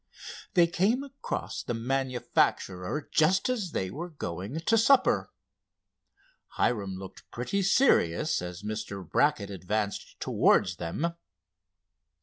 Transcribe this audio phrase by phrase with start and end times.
[0.55, 5.31] They came across the manufacturer just as they were going to supper.
[6.57, 9.07] Hiram looked pretty serious as Mr.
[9.07, 11.13] Brackett advanced towards them.